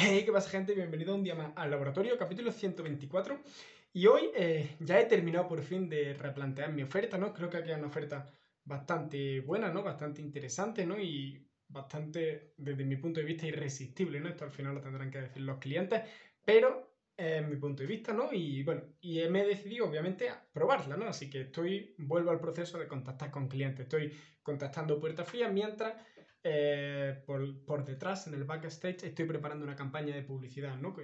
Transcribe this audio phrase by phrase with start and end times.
[0.00, 0.76] Hey, ¿qué pasa gente?
[0.76, 3.40] Bienvenido un día más al laboratorio, capítulo 124.
[3.94, 7.34] Y hoy eh, ya he terminado por fin de replantear mi oferta, ¿no?
[7.34, 8.30] Creo que aquí hay una oferta
[8.62, 9.82] bastante buena, ¿no?
[9.82, 11.00] Bastante interesante, ¿no?
[11.00, 14.28] Y bastante, desde mi punto de vista, irresistible, ¿no?
[14.28, 16.00] Esto al final lo tendrán que decir los clientes,
[16.44, 18.32] pero es mi punto de vista, ¿no?
[18.32, 21.08] Y bueno, y me he decidido obviamente a probarla, ¿no?
[21.08, 24.12] Así que estoy, vuelvo al proceso de contactar con clientes, estoy
[24.44, 25.94] contactando puertas frías mientras
[26.42, 30.94] eh, por, detrás, en el backstage, estoy preparando una campaña de publicidad, ¿no?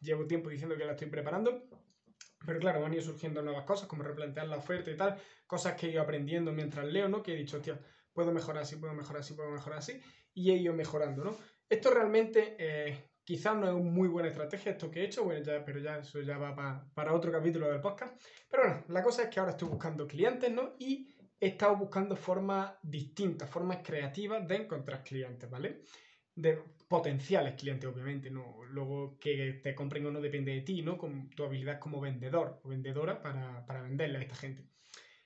[0.00, 1.68] Llevo tiempo diciendo que la estoy preparando,
[2.44, 5.74] pero claro, van a ir surgiendo nuevas cosas, como replantear la oferta y tal, cosas
[5.74, 7.22] que he ido aprendiendo mientras leo, ¿no?
[7.22, 7.78] Que he dicho, hostia,
[8.12, 10.00] puedo mejorar así, puedo mejorar así, puedo mejorar así,
[10.34, 11.36] y he ido mejorando, ¿no?
[11.68, 15.44] Esto realmente eh, quizás no es una muy buena estrategia esto que he hecho, bueno,
[15.44, 18.20] ya, pero ya eso ya va para otro capítulo del podcast.
[18.50, 20.74] Pero bueno, la cosa es que ahora estoy buscando clientes, ¿no?
[20.78, 25.84] Y he estado buscando formas distintas, formas creativas de encontrar clientes, ¿vale?
[26.34, 28.62] De potenciales clientes, obviamente, no.
[28.64, 30.98] Luego que te compren o no depende de ti, ¿no?
[30.98, 34.66] Con tu habilidad como vendedor o vendedora para, venderle a esta gente.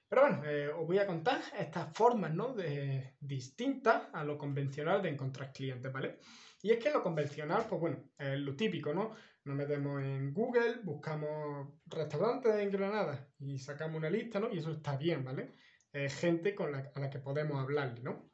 [0.09, 2.55] Pero bueno, eh, os voy a contar estas formas, ¿no?
[2.55, 6.21] De, distintas a lo convencional de encontrar clientes, ¿vale?
[6.63, 9.15] Y es que lo convencional, pues bueno, es lo típico, ¿no?
[9.45, 14.53] Nos metemos en Google, buscamos restaurantes en Granada y sacamos una lista, ¿no?
[14.53, 15.51] Y eso está bien, ¿vale?
[15.95, 18.33] Eh, gente con la, a la que podemos hablarle, ¿no?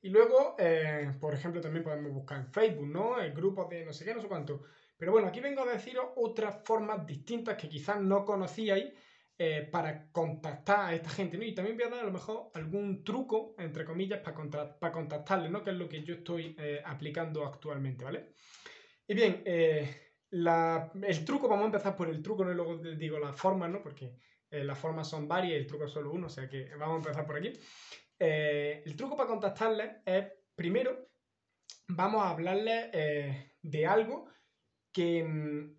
[0.00, 3.18] Y luego, eh, por ejemplo, también podemos buscar en Facebook, ¿no?
[3.18, 4.62] El grupo de no sé qué, no sé cuánto.
[4.96, 8.92] Pero bueno, aquí vengo a deciros otras formas distintas que quizás no conocíais
[9.36, 11.42] eh, para contactar a esta gente, ¿no?
[11.42, 15.50] Y también voy a dar a lo mejor algún truco, entre comillas, para, para contactarles,
[15.50, 15.64] ¿no?
[15.64, 18.34] Que es lo que yo estoy aplicando actualmente, ¿vale?
[19.08, 22.52] Y bien, el truco, vamos a empezar por el truco, ¿no?
[22.52, 23.82] Y luego digo las formas, ¿no?
[23.82, 24.14] Porque
[24.50, 26.94] eh, las formas son varias y el truco es solo uno, o sea que vamos
[26.94, 27.52] a empezar por aquí.
[28.18, 31.08] Eh, el truco para contactarles es, primero,
[31.88, 34.28] vamos a hablarles eh, de algo
[34.92, 35.76] que, mm,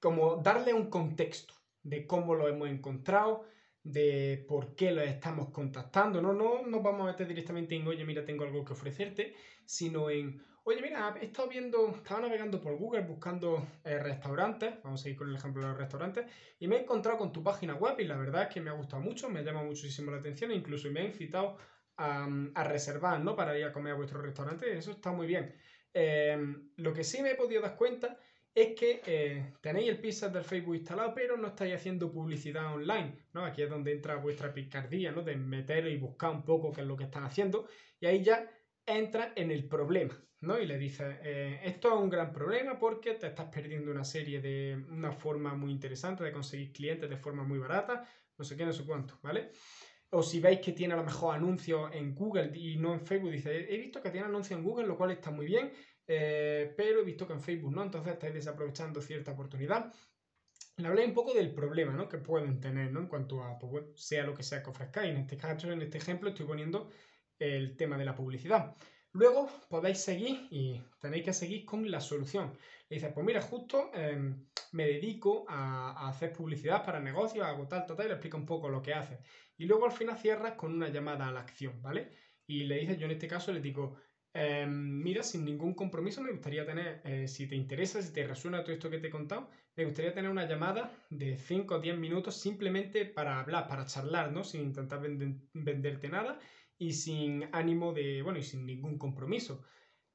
[0.00, 3.44] como darle un contexto de cómo lo hemos encontrado,
[3.82, 6.20] de por qué lo estamos contactando.
[6.20, 9.34] No, no nos vamos a meter directamente en, oye, mira, tengo algo que ofrecerte,
[9.64, 15.04] sino en, Oye, mira, he estado viendo, estaba navegando por Google buscando eh, restaurantes, vamos
[15.04, 16.26] a ir con el ejemplo de los restaurantes,
[16.60, 18.74] y me he encontrado con tu página web y la verdad es que me ha
[18.74, 21.56] gustado mucho, me ha llamado muchísimo la atención e incluso me ha incitado
[21.96, 23.34] a, reservar, ¿no?
[23.34, 25.52] Para ir a comer a vuestro restaurante, eso está muy bien.
[25.92, 28.16] Em, lo que sí me he podido dar cuenta
[28.54, 33.26] es que eh, tenéis el pizza del Facebook instalado, pero no estáis haciendo publicidad online,
[33.32, 33.44] ¿no?
[33.44, 35.22] Aquí es donde entra vuestra picardía, ¿no?
[35.22, 37.66] De meter y buscar un poco qué es lo que están haciendo,
[37.98, 38.48] y ahí ya
[38.86, 40.58] entra en el problema, ¿no?
[40.58, 44.40] Y le dice, eh, esto es un gran problema porque te estás perdiendo una serie
[44.40, 48.64] de, una forma muy interesante de conseguir clientes de forma muy barata, no sé qué,
[48.64, 49.50] no sé cuánto, ¿vale?
[50.12, 53.30] O si veis que tiene a lo mejor anuncios en Google y no en Facebook,
[53.30, 55.72] dice, he visto que tiene anuncios en Google, lo cual está muy bien,
[56.06, 59.92] eh, pero he visto que en Facebook no, entonces estáis desaprovechando cierta oportunidad.
[60.76, 62.08] Le hablé un poco del problema ¿no?
[62.08, 63.00] que pueden tener ¿no?
[63.00, 65.10] en cuanto a, pues, sea lo que sea que ofrezcáis.
[65.10, 66.90] En este caso, en este ejemplo, estoy poniendo
[67.40, 68.76] el tema de la publicidad.
[69.12, 72.52] Luego podéis seguir y tenéis que seguir con la solución.
[72.88, 77.86] Le dices, pues mira, justo em, me dedico a, hacer publicidad para negocios, hago tal,
[77.86, 79.18] tal, tal, y le explica un poco lo que hace.
[79.56, 82.12] Y luego al final cierras con una llamada a la acción, ¿vale?
[82.46, 83.96] Y le dices, yo en este caso le digo,
[84.32, 88.62] em, mira, sin ningún compromiso me gustaría tener, eh, si te interesa, si te resuena
[88.62, 91.96] todo esto que te he contado, me gustaría tener una llamada de 5 o 10
[91.98, 94.44] minutos simplemente para hablar, para charlar, ¿no?
[94.44, 95.00] Sin intentar
[95.52, 96.38] venderte nada
[96.80, 99.62] y sin ánimo de, bueno, y sin ningún compromiso.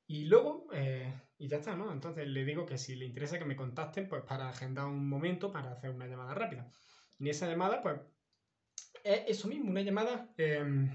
[0.07, 1.91] Y luego, eh, y ya está, ¿no?
[1.91, 5.51] Entonces le digo que si le interesa que me contacten, pues para agendar un momento
[5.51, 6.67] para hacer una llamada rápida.
[7.19, 8.01] Y esa llamada, pues,
[9.03, 10.89] es eso mismo, una llamada em,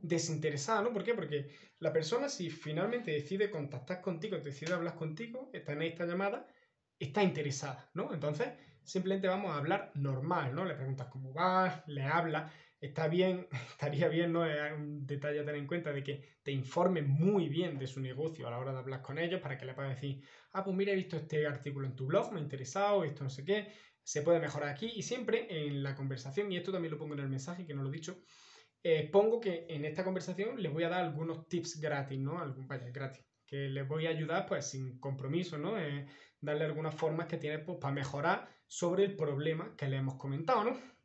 [0.00, 0.94] desinteresada, ¿no?
[0.94, 1.12] ¿Por qué?
[1.12, 6.48] Porque la persona, si finalmente decide contactar contigo, decide hablar contigo, está en esta llamada,
[6.98, 8.14] está interesada, ¿no?
[8.14, 8.48] Entonces,
[8.82, 10.64] simplemente vamos a hablar normal, ¿no?
[10.64, 14.44] Le preguntas cómo va, le habla está bien, estaría bien, ¿no?
[14.46, 18.00] Es un detalle a tener en cuenta de que te informe muy bien de su
[18.00, 20.76] negocio a la hora de hablar con ellos para que le puedas decir, ah, pues
[20.76, 23.72] mira, he visto este artículo en tu blog, me ha interesado, esto no sé qué,
[24.02, 27.20] se puede mejorar aquí y siempre en la conversación, y esto también lo pongo en
[27.20, 28.22] el mensaje, que no lo he dicho,
[28.82, 32.38] eh, pongo que en esta conversación les voy a dar algunos tips gratis, ¿no?
[32.38, 35.76] Algún, vaya, gratis, que les voy a ayudar pues sin compromiso, ¿no?
[35.78, 36.06] Eh,
[36.40, 40.64] darle algunas formas que tiene pues, para mejorar sobre el problema que le hemos comentado,
[40.64, 40.95] ¿no?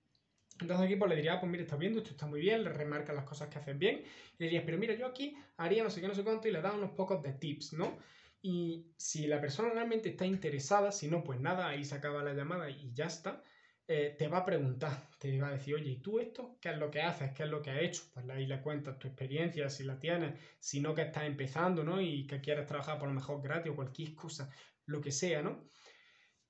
[0.61, 2.69] Entonces aquí pues le diría, ah, pues mira, estás viendo, esto está muy bien, le
[2.71, 5.89] remarca las cosas que haces bien, y le dirías, pero mira, yo aquí haría no
[5.89, 7.97] sé qué, no sé cuánto, y le da unos pocos de tips, ¿no?
[8.41, 12.33] Y si la persona realmente está interesada, si no, pues nada, ahí se acaba la
[12.33, 13.43] llamada y ya está.
[13.87, 16.57] eh, te va a preguntar, te va a decir, oye, ¿y tú esto?
[16.61, 17.33] ¿Qué es lo que haces?
[17.33, 18.03] ¿Qué es lo que has hecho?
[18.13, 21.99] Pues ahí le cuentas tu experiencia, si la tienes, si no que estás empezando, ¿no?
[22.01, 24.49] Y que quieres trabajar por lo mejor gratis o cualquier cosa,
[24.85, 25.71] lo que sea, ¿no?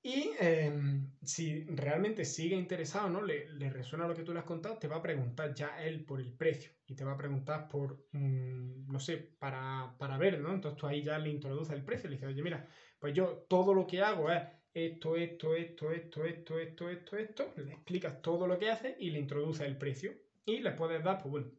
[0.04, 3.22] Y em, si realmente sigue interesado, ¿no?
[3.22, 6.20] Le, resuena lo que tú le has contado, te va a preguntar ya él por
[6.20, 10.52] el precio y te va a preguntar por, mm, no sé, para, para ver, ¿no?
[10.52, 12.68] Entonces tú ahí ya le introduces el precio, le dices, oye, mira,
[12.98, 14.42] pues yo todo lo que hago es
[14.74, 19.10] esto, esto, esto, esto, esto, esto, esto, esto, le explicas todo lo que hace y
[19.10, 20.12] le introduces el precio
[20.44, 21.52] y le puedes dar, pues bueno,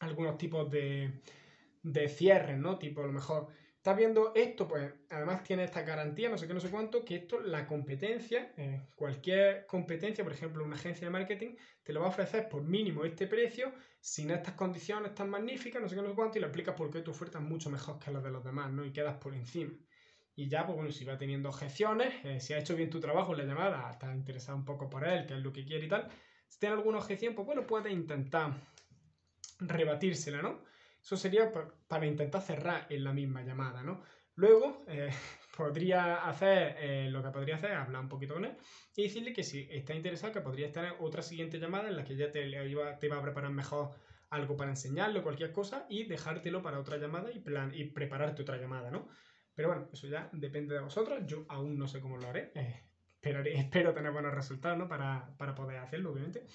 [0.00, 1.22] algunos tipos de,
[1.82, 2.78] de cierres, ¿no?
[2.78, 3.48] Tipo, a lo mejor
[3.80, 7.16] estás viendo esto, pues además tiene esta garantía, no sé qué, no sé cuánto, que
[7.16, 12.06] esto, la competencia, eh, cualquier competencia, por ejemplo, una agencia de marketing, te lo va
[12.06, 16.08] a ofrecer por mínimo este precio, sin estas condiciones tan magníficas, no sé qué, no
[16.10, 18.30] sé cuánto, y le explicas por qué tu oferta es mucho mejor que la de
[18.30, 18.84] los demás, ¿no?
[18.84, 19.72] Y quedas por encima.
[20.36, 23.32] Y ya, pues bueno, si va teniendo objeciones, eh, si ha hecho bien tu trabajo
[23.32, 25.88] en la llamada, estás interesado un poco por él, qué es lo que quiere y
[25.88, 26.06] tal,
[26.46, 28.60] si tiene alguna objeción, pues bueno, puedes intentar
[29.58, 30.68] rebatírsela, ¿no?
[31.02, 31.50] Eso sería
[31.88, 34.02] para intentar cerrar en la misma llamada, ¿no?
[34.34, 35.10] Luego, eh,
[35.56, 38.56] podría hacer, eh, lo que podría hacer hablar un poquito con él
[38.96, 42.16] y decirle que si está interesado, que podría tener otra siguiente llamada en la que
[42.16, 43.90] ya te, iba, te a preparar mejor
[44.30, 48.56] algo para enseñarle cualquier cosa y dejártelo para otra llamada y, plan, y prepararte otra
[48.56, 49.08] llamada, ¿no?
[49.54, 52.84] Pero bueno, eso ya depende de vosotros, yo aún no sé cómo lo haré, eh,
[53.22, 54.88] espero tener buenos resultados, ¿no?
[54.88, 56.46] Para, para poder hacerlo, obviamente.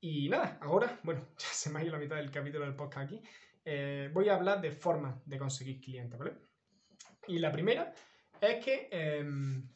[0.00, 3.06] Y nada, ahora, bueno, ya se me ha ido la mitad del capítulo del podcast
[3.06, 3.22] aquí.
[3.68, 6.34] Eh, voy a hablar de formas de conseguir clientes, ¿vale?
[7.26, 7.92] Y la primera
[8.40, 9.68] es que, em,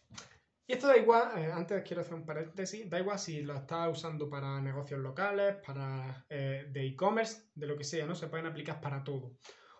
[0.64, 3.90] y esto da igual, eh, antes quiero hacer un paréntesis, da igual si lo estás
[3.90, 8.14] usando para negocios locales, para eh, de e-commerce, de lo que sea, ¿no?
[8.14, 9.38] Se pueden aplicar para todo.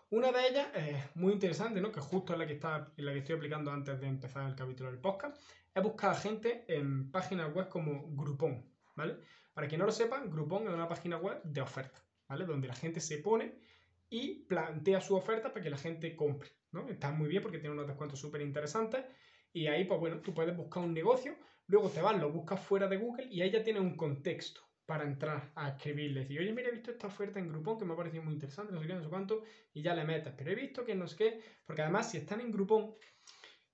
[0.09, 1.89] Una de ellas es muy interesante, ¿no?
[1.89, 4.91] Que justo es la que, está, la que estoy aplicando antes de empezar el capítulo
[4.91, 5.41] del podcast,
[5.73, 9.19] es buscar a gente en páginas web como Groupon, ¿vale?
[9.53, 12.45] Para quien no lo sepa, Groupon es una página web de oferta, ¿vale?
[12.45, 13.70] Donde la gente se pone
[14.11, 16.49] y plantea su oferta para que la gente compre.
[16.73, 16.87] ¿no?
[16.89, 19.05] Está muy bien porque tiene unos descuentos súper interesantes
[19.53, 21.35] y ahí, pues bueno, tú puedes buscar un negocio,
[21.67, 25.05] luego te vas, lo buscas fuera de Google y ahí ya tienes un contexto para
[25.05, 26.21] entrar a escribirle.
[26.21, 28.73] Decir, oye, mira, he visto esta oferta en Groupon que me ha parecido muy interesante,
[28.73, 29.43] no sé qué, no sé cuánto,
[29.73, 30.33] y ya le metes.
[30.37, 32.93] Pero he visto que no sé qué, porque además si están en Groupon,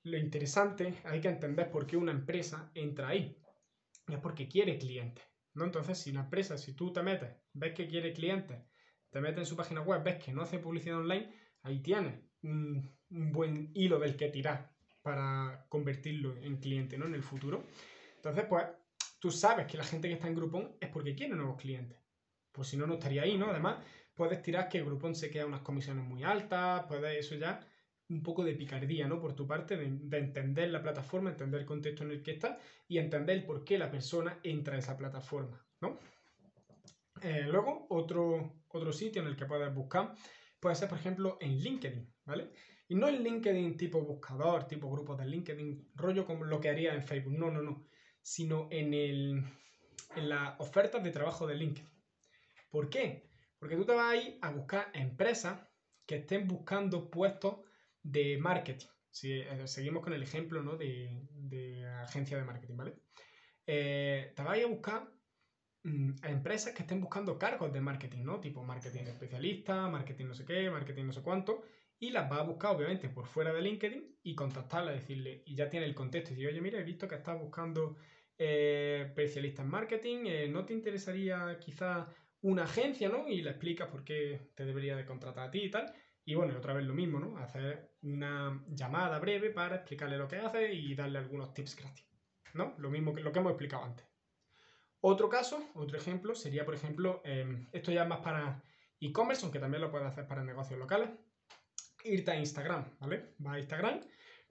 [0.03, 3.41] lo interesante, hay que entender por qué una empresa entra ahí.
[4.07, 5.25] Y es porque quiere clientes.
[5.55, 5.65] ¿no?
[5.65, 8.61] Entonces, si la empresa, si tú te metes, ves que quiere clientes,
[9.17, 11.33] te metes en su página web, ves que no hace publicidad online,
[11.63, 14.71] ahí tienes un, buen hilo del que tirar
[15.01, 17.07] para convertirlo en cliente, ¿no?
[17.07, 17.63] En el futuro.
[18.17, 18.65] Entonces, pues,
[19.19, 21.97] tú sabes que la gente que está en Groupon es porque quiere nuevos clientes.
[22.51, 23.49] Pues si no, no estaría ahí, ¿no?
[23.49, 23.83] Además,
[24.13, 27.59] puedes tirar que Groupon se queda unas comisiones muy altas, puedes eso ya
[28.09, 29.19] un poco de picardía, ¿no?
[29.19, 32.99] Por tu parte, de, entender la plataforma, entender el contexto en el que está y
[32.99, 35.97] entender por qué la persona entra a esa plataforma, ¿no?
[37.21, 40.13] Eh, luego, otro, otro sitio en el que puedes buscar
[40.59, 42.51] puede ser, por ejemplo, en LinkedIn, ¿vale?
[42.87, 46.93] Y no en LinkedIn tipo buscador, tipo grupos de LinkedIn, rollo como lo que haría
[46.93, 47.85] en Facebook, no, no, no,
[48.21, 49.43] sino en, el,
[50.15, 51.89] en las ofertas de trabajo de LinkedIn.
[52.69, 53.29] ¿Por qué?
[53.59, 55.59] Porque tú te vas a ir a buscar empresas
[56.05, 57.57] que estén buscando puestos
[58.01, 58.87] de marketing.
[59.09, 60.77] Si eh, seguimos con el ejemplo ¿no?
[60.77, 62.93] de, de, agencia de marketing, ¿vale?
[63.65, 65.16] Eh, te vas a a buscar
[66.21, 68.39] a empresas que estén buscando cargos de marketing, ¿no?
[68.39, 71.63] Tipo marketing especialista, marketing no sé qué, marketing no sé cuánto,
[71.99, 75.69] y las va a buscar obviamente por fuera de LinkedIn y contactarla, decirle, y ya
[75.69, 77.97] tiene el contexto, y decir, oye, mira, he visto que estás buscando
[78.37, 82.07] eh, especialista en marketing, eh, ¿no te interesaría quizá
[82.41, 83.27] una agencia, ¿no?
[83.27, 85.91] Y le explicas por qué te debería de contratar a ti y tal.
[86.23, 87.37] Y bueno, otra vez lo mismo, ¿no?
[87.37, 92.05] Hacer una llamada breve para explicarle lo que hace y darle algunos tips gratis,
[92.53, 92.75] ¿no?
[92.77, 94.06] Lo mismo que lo que hemos explicado antes.
[95.01, 98.63] Otro caso, otro ejemplo, sería, por ejemplo, em, esto ya es más para
[98.99, 101.09] e-commerce, aunque también lo puedes hacer para negocios locales,
[102.03, 103.35] irte a Instagram, ¿vale?
[103.45, 104.01] Va a Instagram,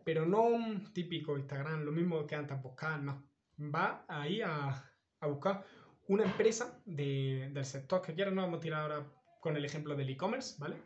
[0.04, 3.28] pero no un típico Instagram, lo mismo que antes buscar, no.
[3.58, 5.64] Va ahí a, buscar
[6.06, 10.10] una empresa del sector que quieras, no vamos a tirar ahora con el ejemplo del
[10.10, 10.76] e-commerce, ¿vale?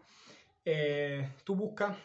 [0.65, 1.99] Eh, tú buscas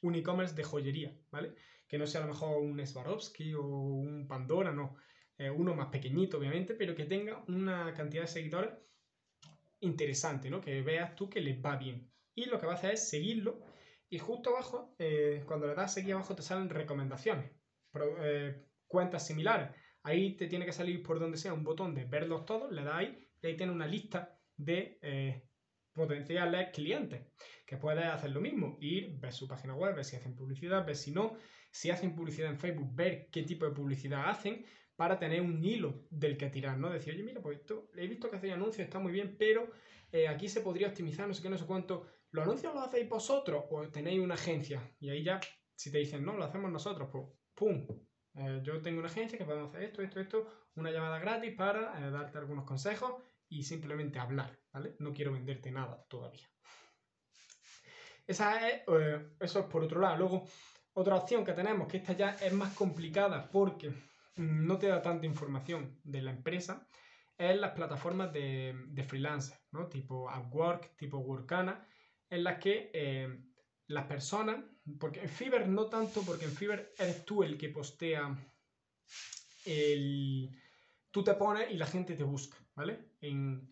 [0.00, 1.54] un e-commerce de joyería, ¿vale?
[1.86, 4.96] Que no sea a lo mejor un Swarovski o un Pandora, no
[5.42, 8.70] eh, uno más pequeñito obviamente, pero que tenga una cantidad de seguidores
[9.80, 10.60] interesante, ¿no?
[10.60, 12.10] Que veas tú que les va bien.
[12.34, 13.60] Y lo que vas a hacer es seguirlo
[14.08, 17.50] y justo abajo, eh, cuando le das a seguir abajo te salen recomendaciones,
[18.20, 19.70] eh, cuentas similares.
[20.02, 22.94] Ahí te tiene que salir por donde sea un botón de verlos todos, le das
[22.94, 24.98] ahí y ahí tiene una lista de
[25.92, 27.26] potenciales clientes
[27.66, 30.96] que puedes hacer lo mismo, ir, ver su página web, ver si hacen publicidad, ver
[30.96, 31.36] si no,
[31.70, 34.64] si hacen publicidad en Facebook, ver qué tipo de publicidad hacen,
[35.02, 36.88] para tener un hilo del que tirar, ¿no?
[36.88, 39.68] Decir, oye, mira, pues esto, he visto que hacéis anuncios, está muy bien, pero
[40.12, 42.06] eh, aquí se podría optimizar, no sé qué, no sé cuánto.
[42.30, 44.94] ¿Los anuncios los hacéis vosotros o tenéis una agencia?
[45.00, 45.40] Y ahí ya,
[45.74, 47.84] si te dicen, no, lo hacemos nosotros, pues, ¡pum!
[48.36, 51.98] Eh, yo tengo una agencia que podemos hacer esto, esto, esto, una llamada gratis para
[51.98, 54.94] eh, darte algunos consejos y simplemente hablar, ¿vale?
[55.00, 56.48] No quiero venderte nada todavía.
[58.24, 58.82] Esa es,
[59.40, 60.16] eso es por otro lado.
[60.16, 60.46] Luego,
[60.92, 63.92] otra opción que tenemos, que esta ya es más complicada porque
[64.36, 66.88] no te da tanta información de la empresa,
[67.38, 69.88] es las plataformas de, de freelancer, ¿no?
[69.88, 71.86] Tipo Upwork, tipo Workana,
[72.30, 73.44] en las que eh,
[73.88, 74.64] las personas,
[74.98, 78.36] porque en Fiverr no tanto, porque en Fiverr eres tú el que postea
[79.66, 80.50] el...
[81.10, 83.10] Tú te pones y la gente te busca, ¿vale?
[83.20, 83.70] En,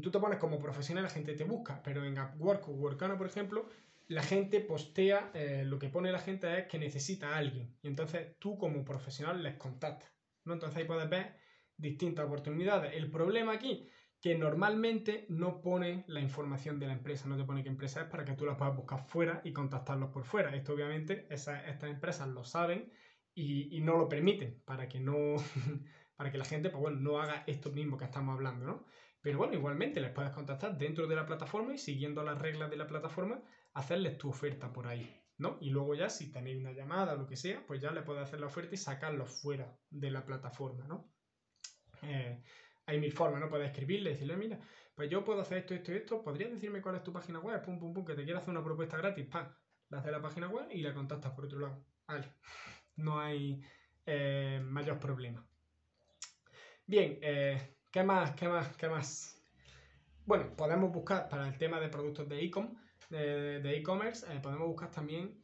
[0.00, 3.26] tú te pones como profesional la gente te busca, pero en Upwork o Workana, por
[3.26, 3.68] ejemplo,
[4.08, 7.76] la gente postea, eh, lo que pone la gente es que necesita a alguien.
[7.82, 10.10] Y entonces tú como profesional les contactas.
[10.44, 10.54] ¿no?
[10.54, 11.36] Entonces ahí puedes ver
[11.76, 12.94] distintas oportunidades.
[12.94, 13.88] El problema aquí,
[14.20, 18.08] que normalmente no pone la información de la empresa, no te pone qué empresa es
[18.08, 20.54] para que tú la puedas buscar fuera y contactarlos por fuera.
[20.54, 22.92] Esto obviamente estas empresas lo saben
[23.34, 25.36] y, no lo permiten para que no
[26.16, 28.86] para que la gente pues bueno, no haga esto mismo que estamos hablando, ¿no?
[29.20, 32.76] Pero bueno, igualmente les puedes contactar dentro de la plataforma y siguiendo las reglas de
[32.76, 33.42] la plataforma
[33.76, 35.06] hacerles tu oferta por ahí,
[35.36, 35.58] ¿no?
[35.60, 38.22] Y luego ya si tenéis una llamada o lo que sea, pues ya le puedes
[38.22, 41.12] hacer la oferta y sacarlo fuera de la plataforma, ¿no?
[42.02, 42.42] Eh,
[42.86, 43.50] hay mil formas, ¿no?
[43.50, 44.58] Puedes escribirle decirle, mira,
[44.94, 47.62] pues yo puedo hacer esto, esto y esto, ¿podrías decirme cuál es tu página web?
[47.62, 49.46] Pum, pum, pum, que te quiero hacer una propuesta gratis, ¡pam!
[49.90, 51.84] Le haces la página web y la contactas por otro lado.
[52.08, 52.32] Vale,
[52.96, 53.60] no hay
[54.06, 55.46] eh, mayor problema.
[56.86, 58.34] Bien, eh, ¿qué más?
[58.34, 58.74] ¿Qué más?
[58.76, 59.38] ¿Qué más?
[60.24, 62.74] Bueno, podemos buscar para el tema de productos de e-com,
[63.10, 65.40] de e-commerce, eh, podemos buscar también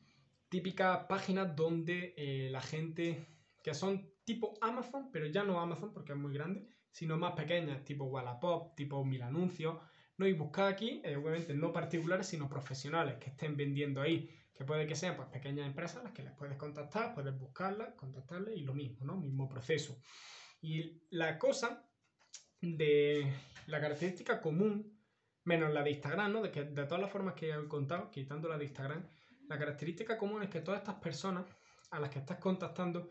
[0.53, 3.27] típicas páginas donde eh, la gente,
[3.63, 7.83] que son tipo Amazon, pero ya no Amazon porque es muy grande, sino más pequeñas,
[7.85, 9.79] tipo Wallapop, tipo Mil Anuncios,
[10.19, 10.27] ¿no?
[10.27, 14.87] Y buscar aquí, eh, obviamente no particulares, sino profesionales que estén vendiendo ahí, que puede
[14.87, 18.75] que sean pues, pequeñas empresas las que les puedes contactar, puedes buscarlas, contactarles y lo
[18.75, 19.17] mismo, ¿no?
[19.17, 19.99] Mismo proceso.
[20.61, 21.89] Y la cosa
[22.61, 23.33] de
[23.67, 25.02] la característica común
[25.45, 26.43] menos la de Instagram, ¿no?
[26.43, 29.07] De que de todas las formas que he contado, quitando la de Instagram,
[29.49, 31.47] la característica común es que todas estas personas
[31.91, 33.11] a las que estás contactando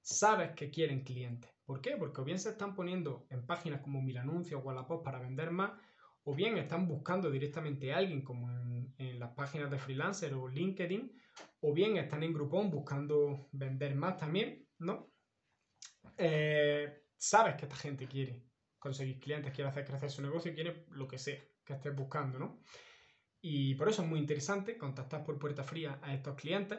[0.00, 1.50] sabes que quieren clientes.
[1.64, 1.96] ¿Por qué?
[1.96, 5.50] Porque o bien se están poniendo en páginas como Mil Anuncios o Wallapop para vender
[5.50, 5.72] más,
[6.24, 11.12] o bien están buscando directamente a alguien como en, las páginas de freelancer o LinkedIn,
[11.60, 15.10] o bien están en Groupon buscando vender más también, ¿no?
[16.16, 18.47] Eh, sabes que esta gente quiere
[18.88, 22.62] conseguir clientes, quiere hacer crecer su negocio, quiere lo que sea que estés buscando, ¿no?
[23.42, 26.78] Y por eso es muy interesante contactar por puerta fría a estos clientes.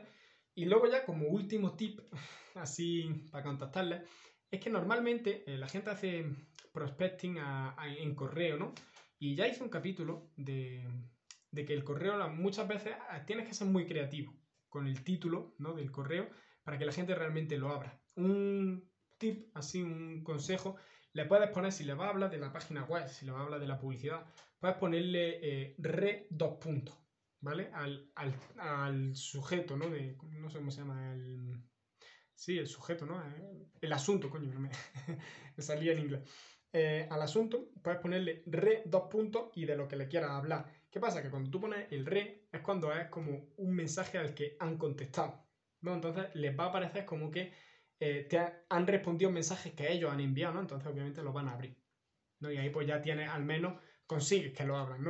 [0.56, 2.00] Y luego ya como último tip,
[2.56, 4.01] así para contactarles,
[4.50, 6.25] es que normalmente eh, la gente hace
[6.74, 8.74] prospecting en correo, ¿no?
[9.20, 10.84] Y ya hice un capítulo de,
[11.54, 14.34] que el correo muchas veces ah, tienes que ser muy creativo
[14.70, 15.74] con el título ¿no?
[15.74, 16.30] del correo
[16.63, 18.01] para que la gente realmente lo abra.
[18.16, 20.78] Un tip, así un consejo,
[21.13, 23.39] le puedes poner si le va a hablar de la página web, si le va
[23.39, 24.25] a hablar de la publicidad,
[24.60, 26.98] puedes ponerle eh, re dos puntos,
[27.42, 27.72] ¿vale?
[27.74, 29.89] Al, sujeto, ¿no?
[29.89, 31.63] De, no sé cómo se llama, el...
[32.36, 33.22] Sí, el sujeto, ¿no?
[33.22, 34.70] Eh, el asunto, coño, me,
[35.58, 36.22] me salía en inglés.
[36.72, 40.72] Eh, al asunto, puedes ponerle re dos puntos y de lo que le quieras hablar.
[40.89, 41.22] ¿Qué pasa?
[41.22, 44.78] Que cuando tú pones el re es cuando es como un mensaje al que han
[44.78, 45.46] contestado.
[45.82, 45.94] ¿no?
[45.96, 47.51] Entonces les va a aparecer como que
[48.00, 48.39] te
[48.70, 50.62] han respondido mensajes que ellos han enviado, ¿no?
[50.62, 51.77] Entonces obviamente los van a abrir.
[52.39, 52.51] ¿no?
[52.51, 55.03] Y ahí pues ya tienes al menos consigues que lo abran.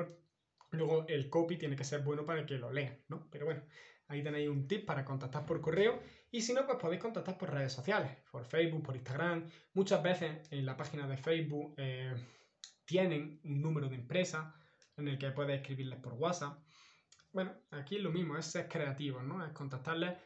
[0.72, 3.28] Luego el copy tiene que ser bueno para que lo lean, ¿no?
[3.32, 3.64] Pero bueno,
[4.08, 6.00] ahí tenéis un tip para contactar por correo
[6.32, 9.50] y si no, pues podéis contactar por redes sociales, por Facebook, por Instagram.
[9.74, 12.14] Muchas veces en la página de Facebook eh,
[12.86, 14.56] tienen un número de empresa
[14.98, 16.60] en el que puedes escribirles por WhatsApp.
[17.32, 19.46] Bueno, aquí lo mismo, es ser creativo, ¿no?
[19.46, 20.18] Es contactarles,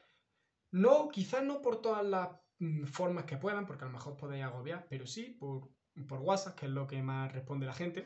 [0.71, 2.29] no, quizás no por todas las
[2.85, 5.69] formas que puedan, porque a lo mejor podéis agobiar, pero sí por,
[6.07, 8.05] por WhatsApp, que es lo que más responde la gente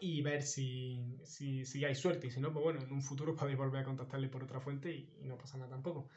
[0.00, 2.26] y ver si, si, hay suerte.
[2.26, 4.92] Y si no, pues bueno, en un futuro podéis volver a contactarle por otra fuente
[4.92, 6.10] y, no pasa nada tampoco.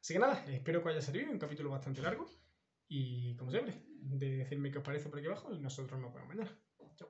[0.00, 2.26] Así que nada, espero que os haya servido, un capítulo bastante largo.
[2.88, 6.28] Y como siempre, de decirme qué os parece por aquí abajo y nosotros nos vemos
[6.28, 6.58] mañana.
[6.96, 7.08] Chao.